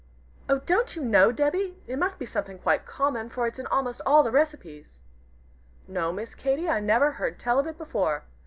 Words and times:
"Oh, 0.49 0.57
don't 0.57 0.95
you 0.95 1.03
know, 1.05 1.31
Debby? 1.31 1.77
It 1.85 1.99
must 1.99 2.17
be 2.17 2.25
something 2.25 2.57
quite 2.57 2.87
common, 2.87 3.29
for 3.29 3.45
it's 3.45 3.59
in 3.59 3.67
almost 3.67 4.01
all 4.03 4.23
the 4.23 4.31
recipes." 4.31 4.99
"No, 5.87 6.11
Miss 6.11 6.33
Katy, 6.33 6.67
I 6.67 6.79
never 6.79 7.11
heard 7.11 7.37
tell 7.37 7.59
of 7.59 7.67
it 7.67 7.77
before. 7.77 8.23